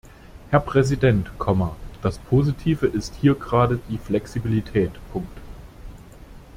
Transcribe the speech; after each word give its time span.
Herr 0.49 0.61
Präsident, 0.61 1.29
das 2.01 2.17
Positive 2.17 2.87
ist 2.87 3.13
hier 3.21 3.35
gerade 3.35 3.79
die 3.87 3.99
Flexibilität. 3.99 4.89